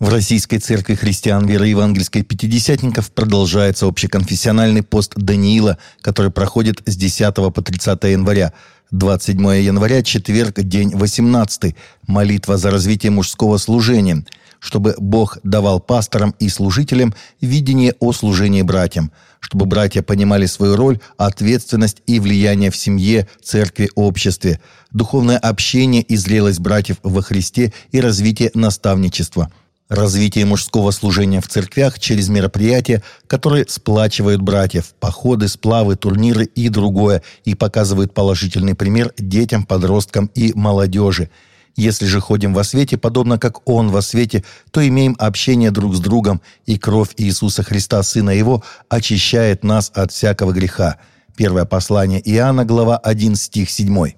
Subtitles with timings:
[0.00, 7.32] В Российской Церкви Христиан Веры Евангельской Пятидесятников продолжается общеконфессиональный пост Даниила, который проходит с 10
[7.32, 8.52] по 30 января.
[8.90, 11.76] 27 января, четверг, день 18.
[12.08, 14.26] Молитва за развитие мужского служения,
[14.58, 20.98] чтобы Бог давал пасторам и служителям видение о служении братьям, чтобы братья понимали свою роль,
[21.18, 28.00] ответственность и влияние в семье, церкви, обществе, духовное общение и зрелость братьев во Христе и
[28.00, 29.52] развитие наставничества–
[29.90, 37.22] Развитие мужского служения в церквях через мероприятия, которые сплачивают братьев, походы, сплавы, турниры и другое,
[37.44, 41.28] и показывают положительный пример детям, подросткам и молодежи.
[41.76, 46.00] Если же ходим во свете, подобно как Он во свете, то имеем общение друг с
[46.00, 50.96] другом, и кровь Иисуса Христа, Сына Его, очищает нас от всякого греха.
[51.36, 54.14] Первое послание Иоанна, глава 1, стих 7.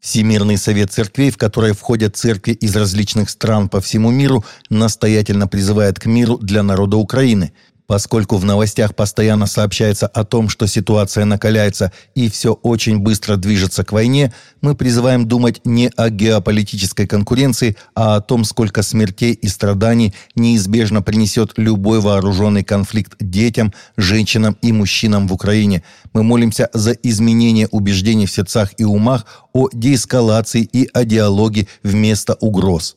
[0.00, 5.98] Всемирный совет церквей, в который входят церкви из различных стран по всему миру, настоятельно призывает
[5.98, 7.52] к миру для народа Украины–
[7.90, 13.82] Поскольку в новостях постоянно сообщается о том, что ситуация накаляется и все очень быстро движется
[13.82, 19.48] к войне, мы призываем думать не о геополитической конкуренции, а о том, сколько смертей и
[19.48, 25.82] страданий неизбежно принесет любой вооруженный конфликт детям, женщинам и мужчинам в Украине.
[26.12, 32.34] Мы молимся за изменение убеждений в сердцах и умах о деэскалации и о диалоге вместо
[32.34, 32.94] угроз.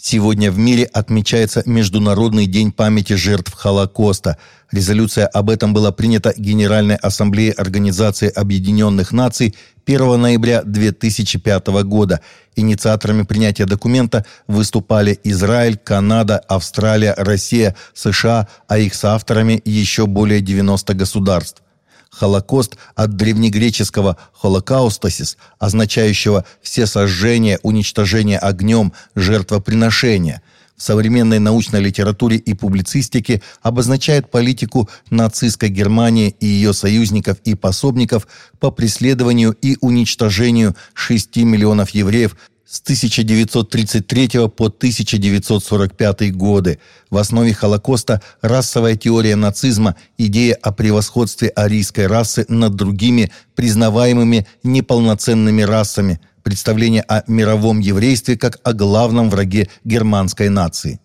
[0.00, 4.38] Сегодня в мире отмечается Международный день памяти жертв Холокоста.
[4.70, 12.20] Резолюция об этом была принята Генеральной Ассамблеей Организации Объединенных Наций 1 ноября 2005 года.
[12.54, 20.94] Инициаторами принятия документа выступали Израиль, Канада, Австралия, Россия, США, а их соавторами еще более 90
[20.94, 21.62] государств.
[22.10, 30.42] Холокост от древнегреческого «холокаустасис», означающего «все сожжения, уничтожение огнем, жертвоприношение»,
[30.78, 38.28] в современной научной литературе и публицистике обозначает политику нацистской Германии и ее союзников и пособников
[38.60, 42.36] по преследованию и уничтожению 6 миллионов евреев
[42.68, 46.78] с 1933 по 1945 годы.
[47.08, 55.62] В основе Холокоста расовая теория нацизма, идея о превосходстве арийской расы над другими признаваемыми неполноценными
[55.62, 61.00] расами, представление о мировом еврействе как о главном враге германской нации.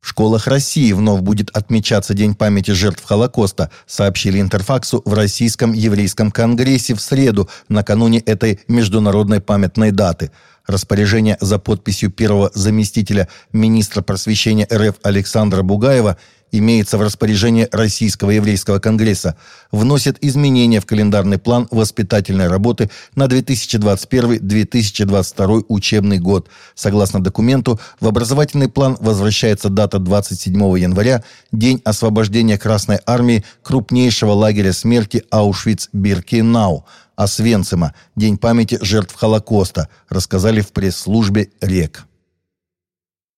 [0.00, 6.30] В школах России вновь будет отмечаться День памяти жертв Холокоста, сообщили Интерфаксу в Российском еврейском
[6.30, 10.30] конгрессе в среду, накануне этой международной памятной даты.
[10.66, 16.16] Распоряжение за подписью первого заместителя министра просвещения РФ Александра Бугаева–
[16.52, 19.36] имеется в распоряжении Российского еврейского конгресса,
[19.70, 26.48] вносит изменения в календарный план воспитательной работы на 2021-2022 учебный год.
[26.74, 31.22] Согласно документу, в образовательный план возвращается дата 27 января,
[31.52, 36.84] день освобождения Красной Армии крупнейшего лагеря смерти Аушвиц-Биркенау,
[37.16, 42.06] Освенцима, День памяти жертв Холокоста, рассказали в пресс-службе РЕК.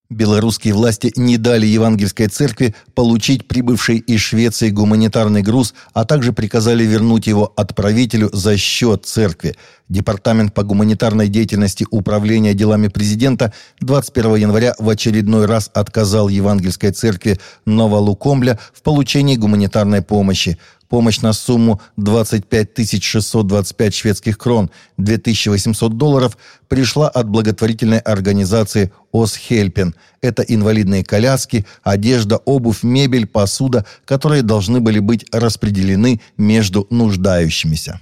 [0.09, 6.83] Белорусские власти не дали Евангельской церкви получить прибывший из Швеции гуманитарный груз, а также приказали
[6.83, 9.55] вернуть его отправителю за счет церкви.
[9.87, 17.39] Департамент по гуманитарной деятельности Управления делами президента 21 января в очередной раз отказал Евангельской церкви
[17.65, 20.57] Новолукомля в получении гуманитарной помощи.
[20.89, 26.35] Помощь на сумму 25 625 шведских крон, 2800 долларов,
[26.67, 29.93] пришла от благотворительной организации «Осхельпен».
[30.21, 37.99] Это инвалидные коляски, одежда, обувь, мебель, посуда, которые должны были быть распределены между нуждающимися.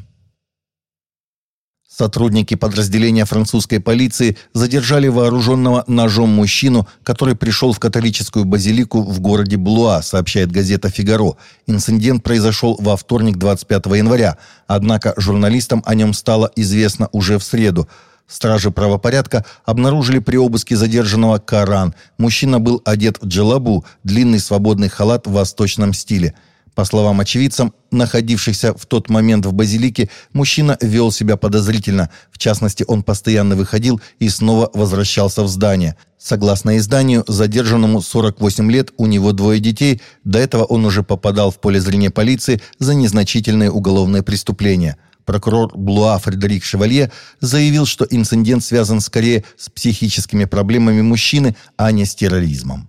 [1.98, 9.58] Сотрудники подразделения французской полиции задержали вооруженного ножом мужчину, который пришел в католическую базилику в городе
[9.58, 11.38] Блуа, сообщает газета «Фигаро».
[11.66, 14.38] Инцидент произошел во вторник 25 января,
[14.68, 17.90] однако журналистам о нем стало известно уже в среду.
[18.28, 21.96] Стражи правопорядка обнаружили при обыске задержанного Коран.
[22.20, 26.36] Мужчина был одет в джелабу, длинный свободный халат в восточном стиле–
[26.78, 32.12] по словам очевидцам, находившихся в тот момент в базилике, мужчина вел себя подозрительно.
[32.32, 35.96] В частности, он постоянно выходил и снова возвращался в здание.
[36.20, 40.04] Согласно изданию, задержанному 48 лет, у него двое детей.
[40.24, 44.98] До этого он уже попадал в поле зрения полиции за незначительные уголовные преступления.
[45.26, 52.06] Прокурор Блуа Фредерик Шевалье заявил, что инцидент связан скорее с психическими проблемами мужчины, а не
[52.06, 52.88] с терроризмом.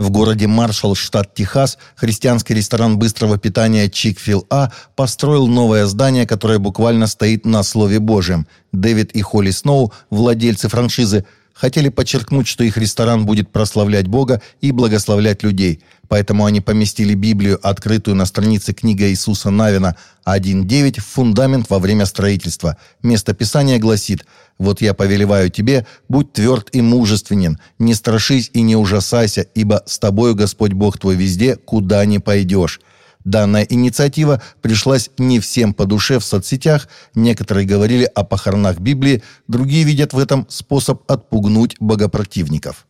[0.00, 7.06] В городе Маршалл, штат Техас, христианский ресторан быстрого питания Чик-фил-А построил новое здание, которое буквально
[7.06, 8.46] стоит на Слове Божьем.
[8.72, 11.26] Дэвид и Холли Сноу, владельцы франшизы,
[11.60, 15.82] хотели подчеркнуть, что их ресторан будет прославлять Бога и благословлять людей.
[16.08, 22.06] Поэтому они поместили Библию, открытую на странице книга Иисуса Навина 1.9, в фундамент во время
[22.06, 22.78] строительства.
[23.02, 24.24] Место Писания гласит
[24.58, 29.98] «Вот я повелеваю тебе, будь тверд и мужественен, не страшись и не ужасайся, ибо с
[29.98, 32.80] тобою Господь Бог твой везде, куда ни пойдешь».
[33.24, 39.84] Данная инициатива пришлась не всем по душе в соцсетях, некоторые говорили о похоронах Библии, другие
[39.84, 42.86] видят в этом способ отпугнуть богопротивников.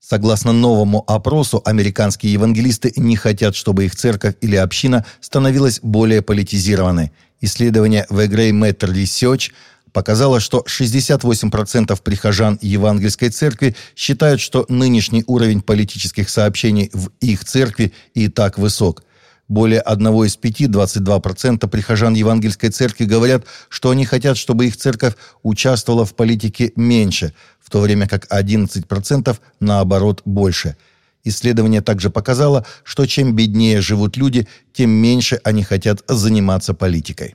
[0.00, 7.12] Согласно новому опросу, американские евангелисты не хотят, чтобы их церковь или община становилась более политизированной.
[7.40, 9.50] Исследование The Grey Matter Research
[9.98, 17.92] показало, что 68% прихожан Евангельской церкви считают, что нынешний уровень политических сообщений в их церкви
[18.14, 19.02] и так высок.
[19.48, 25.14] Более одного из пяти, 22% прихожан Евангельской церкви говорят, что они хотят, чтобы их церковь
[25.42, 30.76] участвовала в политике меньше, в то время как 11% наоборот больше.
[31.24, 37.34] Исследование также показало, что чем беднее живут люди, тем меньше они хотят заниматься политикой.